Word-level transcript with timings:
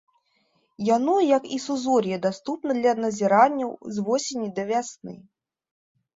Яно 0.95 1.15
як 1.37 1.43
і 1.57 1.59
сузор'е 1.65 2.15
даступна 2.23 2.71
для 2.79 2.93
назіранняў 3.05 3.69
з 3.99 4.09
восені 4.09 4.49
да 4.59 4.63
вясны. 4.73 5.13